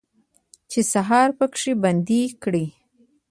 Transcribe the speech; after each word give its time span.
چې 0.71 0.79
سهار 0.93 1.29
پکې 1.37 1.71
بندي 1.83 2.21
کړي 2.43 2.65